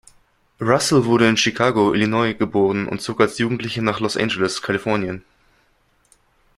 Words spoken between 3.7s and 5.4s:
nach Los Angeles, Kalifornien.